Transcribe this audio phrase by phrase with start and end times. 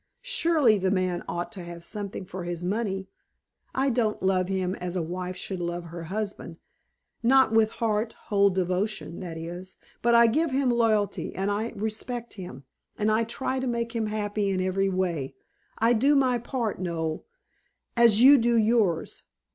[0.23, 3.07] Surely the man ought to have something for his money.
[3.75, 6.57] I don't love him as a wife should love her husband,
[7.21, 9.77] not with heart whole devotion, that is.
[10.01, 12.63] But I give him loyalty, and I respect him,
[12.97, 15.35] and I try to make him happy in every way.
[15.77, 17.25] I do my part, Noel,
[17.95, 19.25] as you do yours.